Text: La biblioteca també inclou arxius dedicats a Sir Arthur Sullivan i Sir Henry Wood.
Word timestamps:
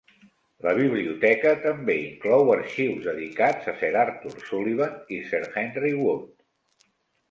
La 0.67 0.71
biblioteca 0.79 1.51
també 1.65 1.99
inclou 2.07 2.51
arxius 2.55 3.05
dedicats 3.11 3.71
a 3.75 3.77
Sir 3.85 3.95
Arthur 4.07 4.35
Sullivan 4.51 5.01
i 5.21 5.25
Sir 5.31 5.47
Henry 5.57 5.97
Wood. 6.05 6.31